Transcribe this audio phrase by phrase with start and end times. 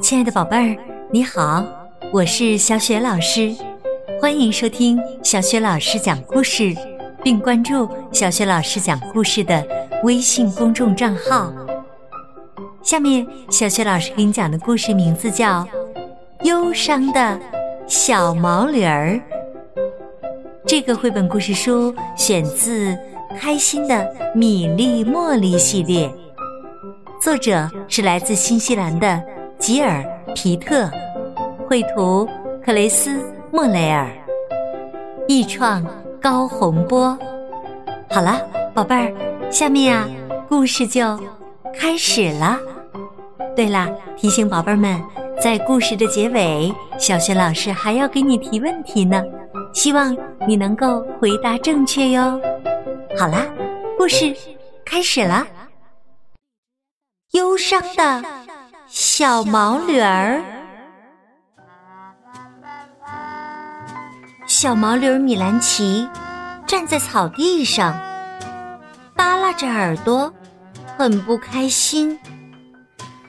[0.00, 0.76] 亲爱的宝贝儿，
[1.10, 1.64] 你好，
[2.12, 3.54] 我是小雪老师，
[4.20, 6.74] 欢迎收听小雪老师讲故事，
[7.22, 9.66] 并关注小雪老师讲故事的
[10.04, 11.52] 微信公众账号。
[12.82, 15.64] 下面，小雪老师给你讲的故事名字叫
[16.44, 17.38] 《忧伤的
[17.86, 19.10] 小毛驴儿》。
[20.64, 22.92] 这个绘本故事书选自
[23.36, 26.10] 《开心的米粒茉莉》系列，
[27.20, 29.20] 作者是来自新西兰的。
[29.58, 30.02] 吉尔·
[30.34, 30.88] 皮特，
[31.68, 32.26] 绘图
[32.64, 33.10] 克雷斯·
[33.52, 34.08] 莫雷尔，
[35.26, 35.84] 译创
[36.22, 37.18] 高洪波。
[38.08, 38.40] 好了，
[38.72, 39.12] 宝贝儿，
[39.50, 40.08] 下面啊，
[40.48, 41.18] 故事就
[41.74, 42.56] 开始了。
[43.56, 45.02] 对了，提醒宝贝儿们，
[45.40, 49.22] 在故事的结尾，小学老师还要给你提问题呢，
[49.74, 52.40] 希望你能够回答正确哟。
[53.18, 53.44] 好啦，
[53.98, 54.32] 故事
[54.84, 55.44] 开始了。
[57.32, 58.37] 忧伤的。
[58.90, 60.42] 小毛驴儿，
[64.46, 66.08] 小毛驴米兰奇
[66.66, 67.94] 站在草地上，
[69.14, 70.32] 耷拉着耳朵，
[70.96, 72.18] 很不开心，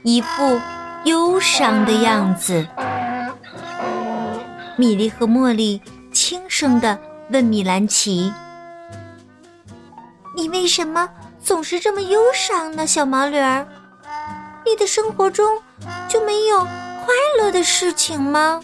[0.03, 0.61] 一副
[1.03, 2.65] 忧伤的样子。
[4.77, 5.81] 米莉和茉莉
[6.13, 6.97] 轻声的
[7.31, 8.33] 问米兰奇
[10.37, 11.09] ：“你为什么
[11.43, 13.67] 总是这么忧伤呢，小毛驴儿？”
[14.69, 15.63] 你的生活中
[16.07, 17.07] 就没有快
[17.39, 18.63] 乐的事情吗？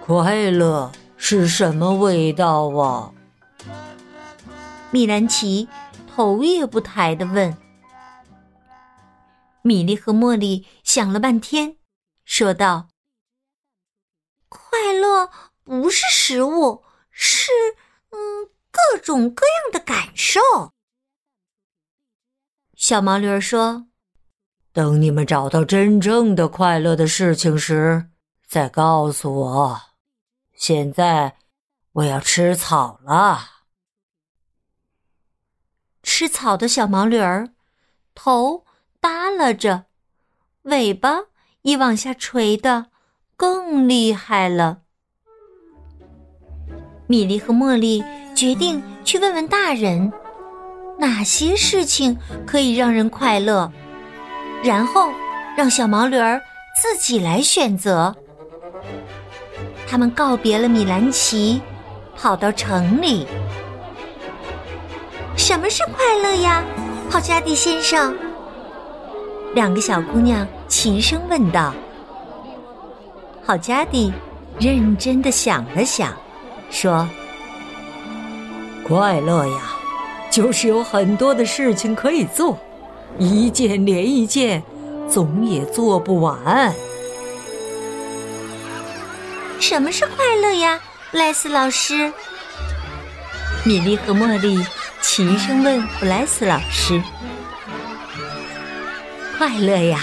[0.00, 3.10] 快乐是什么味道啊？
[4.92, 5.68] 米兰奇
[6.14, 7.56] 头也不抬的问。
[9.62, 11.76] 米莉和茉莉想了半天，
[12.24, 12.86] 说道
[14.48, 15.28] ：“快乐
[15.64, 17.50] 不是食物，是
[18.10, 20.40] 嗯各种各样的感受。”
[22.86, 23.86] 小毛驴儿说
[24.74, 28.10] ：“等你们找到真正的快乐的事情时，
[28.46, 29.80] 再告诉我。
[30.52, 31.36] 现在
[31.92, 33.40] 我要吃草了。”
[36.04, 37.54] 吃草的小毛驴儿
[38.14, 38.66] 头
[39.00, 39.86] 耷拉着，
[40.64, 41.20] 尾巴
[41.62, 42.88] 也往下垂的
[43.34, 44.82] 更厉害了。
[47.06, 48.04] 米莉和茉莉
[48.36, 50.12] 决定去问问大人。
[50.98, 52.16] 哪些事情
[52.46, 53.70] 可以让人快乐？
[54.62, 55.10] 然后
[55.56, 56.40] 让小毛驴儿
[56.80, 58.14] 自己来选择。
[59.86, 61.60] 他们告别了米兰奇，
[62.16, 63.26] 跑到城里。
[65.36, 66.64] 什么是快乐呀，
[67.10, 68.16] 好加蒂先生？
[69.54, 71.74] 两个小姑娘齐声问道。
[73.44, 74.10] 好加蒂
[74.58, 76.12] 认真的想了想，
[76.70, 77.06] 说
[78.88, 79.72] ：“快乐呀。”
[80.34, 82.58] 就是有很多的事情可以做，
[83.20, 84.60] 一件连一件，
[85.08, 86.74] 总也做不完。
[89.60, 90.80] 什么是快乐呀，
[91.12, 92.12] 布莱斯老师？
[93.64, 94.66] 米莉和茉莉
[95.00, 97.00] 齐声问布莱斯老师
[99.38, 100.00] ：“快乐呀，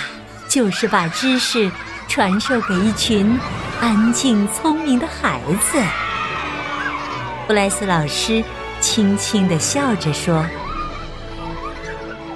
[0.47, 1.69] 就是把知识
[2.07, 3.37] 传授给一群
[3.81, 5.77] 安静聪明的孩子。”
[7.45, 8.41] 布莱斯老师。
[8.81, 10.43] 轻轻的笑着说：“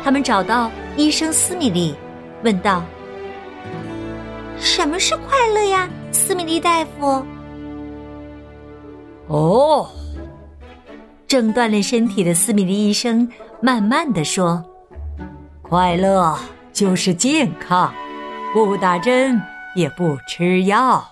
[0.04, 1.96] 他们找到医生斯米利，
[2.44, 2.84] 问道
[4.58, 7.26] ：‘什么是快乐呀，斯米利大夫？’
[9.28, 9.90] 哦，
[11.28, 13.28] 正锻炼身体的斯米利医生
[13.60, 14.64] 慢慢的说
[15.64, 16.38] ：‘快乐
[16.72, 17.92] 就是健康，
[18.54, 19.42] 不打针
[19.76, 21.04] 也不吃药。’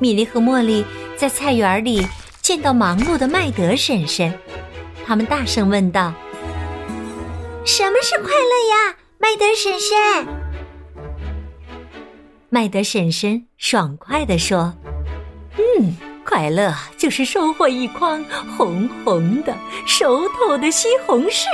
[0.00, 0.82] 米莉和茉莉
[1.16, 2.04] 在菜园里。”
[2.44, 4.30] 见到忙碌的麦德婶婶，
[5.06, 6.12] 他们大声问道
[7.64, 10.26] ：“什么是快乐呀，麦德婶婶？”
[12.50, 14.74] 麦德婶婶爽快地说
[15.56, 18.22] ：“嗯，快乐就是收获一筐
[18.58, 19.56] 红红的、
[19.86, 21.46] 熟透的西红柿。”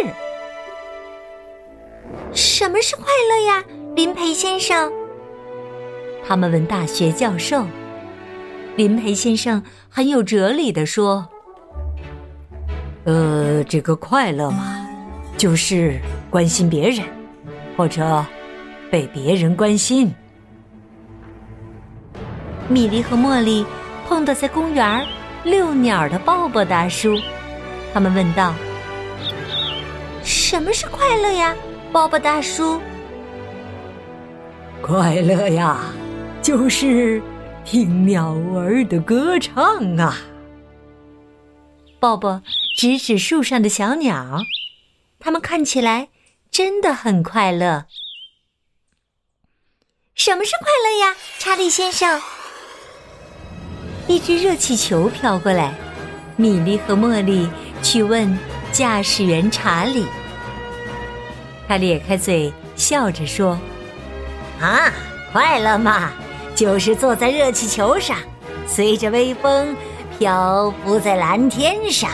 [2.34, 3.62] 什么是快乐呀，
[3.94, 4.92] 林培先生？
[6.26, 7.64] 他们问大学教授。
[8.80, 11.28] 林培先生很有哲理的说
[13.04, 14.88] ：“呃，这个快乐嘛，
[15.36, 16.00] 就是
[16.30, 17.04] 关心别人，
[17.76, 18.24] 或者
[18.90, 20.10] 被别人关心。”
[22.70, 23.66] 米莉和茉莉
[24.08, 25.06] 碰到在公园
[25.44, 27.18] 遛鸟的鲍勃大叔，
[27.92, 28.54] 他们问道
[30.24, 31.54] ：“什么是快乐呀，
[31.92, 32.80] 鲍勃大叔？”
[34.80, 35.76] 快乐呀，
[36.40, 37.20] 就是。
[37.64, 40.16] 听鸟儿的歌唱啊！
[42.00, 42.42] 鲍勃
[42.76, 44.44] 指指树上的小鸟，
[45.18, 46.08] 它们看起来
[46.50, 47.86] 真的很快乐。
[50.14, 52.20] 什么是快乐呀，查理先生？
[54.08, 55.74] 一只热气球飘过来，
[56.36, 57.48] 米莉和茉莉
[57.82, 58.36] 去问
[58.72, 60.06] 驾驶员查理。
[61.68, 63.56] 他咧开嘴笑着说
[64.60, 64.92] ：“啊，
[65.32, 66.10] 快乐嘛，
[66.60, 68.18] 就是坐在热气球上，
[68.66, 69.74] 随着微风
[70.18, 72.10] 漂浮在蓝天上。”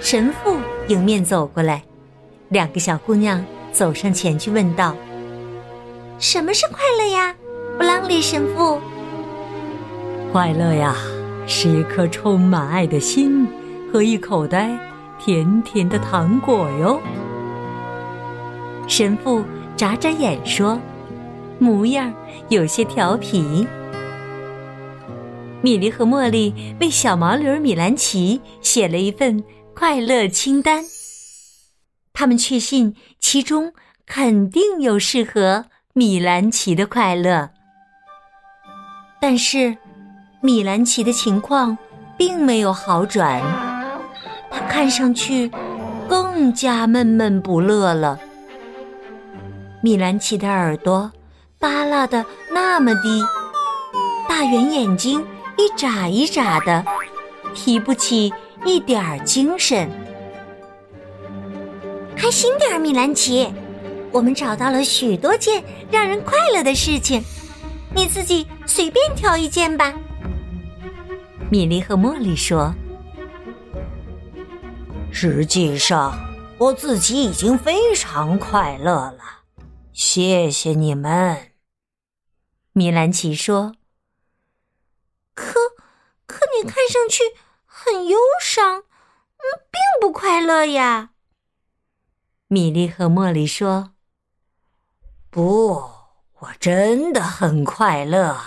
[0.00, 0.56] 神父
[0.88, 1.82] 迎面走过来，
[2.48, 4.96] 两个小姑娘走上前去问道
[6.18, 7.34] ：“什么是快乐呀，
[7.76, 8.80] 布朗里神父？”
[10.32, 10.96] 快乐呀，
[11.46, 13.46] 是一颗充满爱的心
[13.92, 14.70] 和一口袋
[15.18, 16.98] 甜甜的糖果哟。
[18.88, 19.44] 神父
[19.76, 20.80] 眨眨眼说，
[21.60, 22.12] 模样
[22.48, 23.64] 有些调皮。
[25.62, 30.82] 米莉和茉莉为小毛驴米兰奇写了一份快乐清单，
[32.12, 33.72] 他们确信其中
[34.06, 37.50] 肯定有适合米兰奇的快乐，
[39.20, 39.76] 但是。
[40.42, 41.76] 米兰奇的情况
[42.16, 43.42] 并没有好转，
[44.50, 45.50] 他看上去
[46.08, 48.18] 更加闷闷不乐了。
[49.82, 51.12] 米兰奇的耳朵
[51.60, 53.22] 耷拉的那么低，
[54.26, 55.22] 大圆眼睛
[55.58, 56.82] 一眨一眨的，
[57.54, 58.32] 提不起
[58.64, 59.86] 一点儿精神。
[62.16, 63.52] 开心点儿，米兰奇，
[64.10, 67.22] 我们找到了许多件让人快乐的事情，
[67.94, 69.92] 你自己随便挑一件吧。
[71.50, 72.72] 米莉和茉莉说
[75.12, 76.18] ：“实际上，
[76.56, 79.20] 我自己已经非常快乐了，
[79.92, 81.36] 谢谢你们。”
[82.72, 83.74] 米兰奇说
[85.34, 85.54] ：“可，
[86.26, 87.22] 可你看上去
[87.64, 91.10] 很忧伤，嗯，并不快乐呀。”
[92.48, 93.92] 米莉和茉莉说
[95.30, 95.90] ：“不，
[96.40, 98.40] 我真的很快乐。”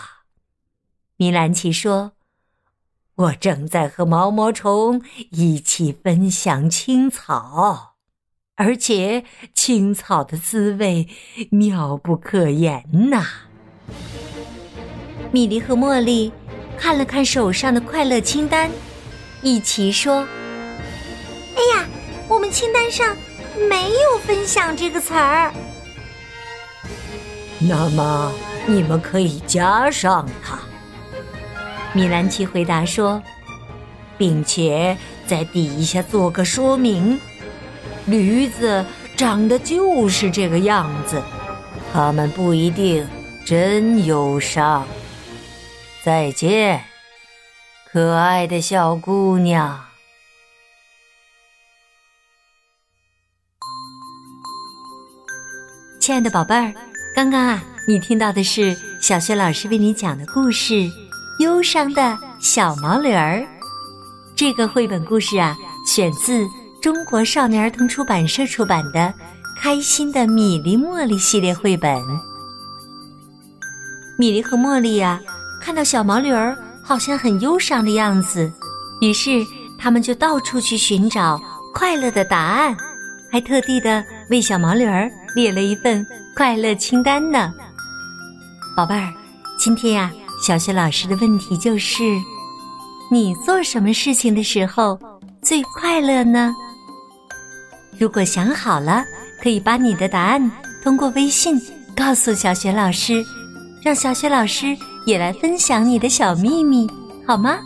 [1.17, 2.13] 米兰奇说。
[3.15, 4.99] 我正在和毛毛虫
[5.29, 7.93] 一起分享青草，
[8.55, 9.23] 而且
[9.53, 11.07] 青草的滋味
[11.51, 13.51] 妙不可言呐！
[15.31, 16.31] 米莉和茉莉
[16.77, 18.69] 看了看手上的快乐清单，
[19.41, 20.27] 一起说
[21.55, 21.85] ：“哎呀，
[22.27, 23.15] 我们清单上
[23.69, 25.51] 没有‘分享’这个词儿。”
[27.59, 28.31] 那么
[28.65, 30.59] 你们可以加上它。
[31.93, 33.21] 米兰奇回答说，
[34.17, 37.17] 并且在底下做个说明：
[38.05, 38.83] 驴子
[39.15, 41.21] 长得就是这个样子，
[41.93, 43.07] 它们不一定
[43.45, 44.87] 真忧伤。
[46.03, 46.83] 再见，
[47.91, 49.79] 可爱的小姑娘。
[55.99, 56.73] 亲爱的宝贝儿，
[57.15, 60.89] 刚刚啊，你听到的是小学老师为你讲的故事。
[61.39, 63.45] 忧伤的小毛驴儿，
[64.35, 65.55] 这个绘本故事啊，
[65.85, 66.45] 选自
[66.81, 68.99] 中国少年儿童出版社出版的
[69.57, 72.01] 《开心的米粒茉莉》系列绘本。
[74.23, 75.19] 米莉和茉莉呀，
[75.59, 78.49] 看到小毛驴儿好像很忧伤的样子，
[79.01, 79.45] 于是
[79.77, 81.37] 他们就到处去寻找
[81.73, 82.73] 快乐的答案，
[83.29, 87.53] 还特地的为小毛驴儿列了一份快乐清单呢。
[88.77, 89.11] 宝贝儿，
[89.59, 90.09] 今天呀。
[90.41, 92.03] 小学老师的问题就是：
[93.11, 94.97] 你做什么事情的时候
[95.41, 96.53] 最快乐呢？
[97.99, 99.03] 如果想好了，
[99.41, 100.51] 可以把你的答案
[100.81, 101.61] 通过微信
[101.93, 103.23] 告诉小学老师，
[103.83, 106.89] 让小雪老师也来分享你的小秘密，
[107.27, 107.57] 好吗？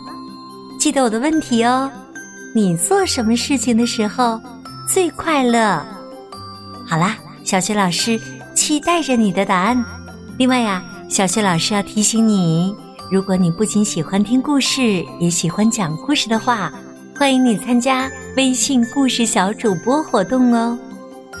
[0.76, 1.88] 记得我的问题哦。
[2.52, 4.40] 你做什么事情的时候
[4.88, 5.80] 最快乐？
[6.84, 8.20] 好啦，小雪老师
[8.52, 9.84] 期待着你的答案。
[10.36, 10.82] 另外呀。
[11.08, 12.76] 小雪老师要提醒你：
[13.10, 16.70] 如果你不仅喜欢听故事，也喜欢讲故事的话，
[17.18, 20.78] 欢迎你参加微信故事小主播活动哦。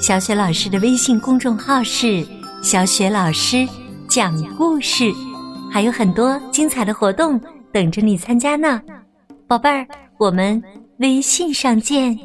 [0.00, 2.26] 小雪老师的微信公众号是
[2.64, 3.68] “小雪老师
[4.18, 5.14] 讲故事”，
[5.70, 8.82] 还有很多精彩的活动等着你参加呢。
[9.46, 9.86] 宝贝儿，
[10.18, 10.60] 我们
[10.96, 12.18] 微信上见。